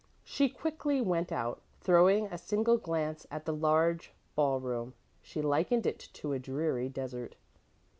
She 0.23 0.49
quickly 0.49 0.99
went 0.99 1.31
out. 1.31 1.61
Throwing 1.81 2.25
a 2.25 2.37
single 2.39 2.77
glance 2.77 3.27
at 3.29 3.45
the 3.45 3.53
large 3.53 4.13
ball 4.33 4.59
room, 4.59 4.95
she 5.21 5.43
likened 5.43 5.85
it 5.85 5.99
to 6.13 6.33
a 6.33 6.39
dreary 6.39 6.89
desert. 6.89 7.35